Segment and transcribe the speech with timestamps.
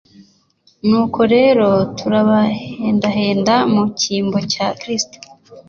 [0.87, 1.67] Nuko rero,
[1.97, 5.17] turabahendahenda mu cyimbo cya Kristo,